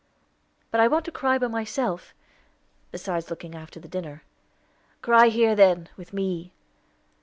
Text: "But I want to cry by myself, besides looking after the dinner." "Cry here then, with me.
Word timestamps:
"But 0.71 0.81
I 0.81 0.87
want 0.87 1.05
to 1.05 1.11
cry 1.11 1.37
by 1.37 1.45
myself, 1.45 2.15
besides 2.91 3.29
looking 3.29 3.53
after 3.53 3.79
the 3.79 3.87
dinner." 3.87 4.23
"Cry 5.03 5.27
here 5.27 5.55
then, 5.55 5.89
with 5.95 6.11
me. 6.11 6.53